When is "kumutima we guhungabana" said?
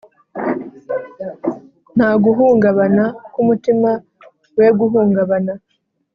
3.33-5.53